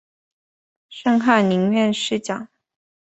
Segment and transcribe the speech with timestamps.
[0.89, 2.47] 升翰林院侍讲。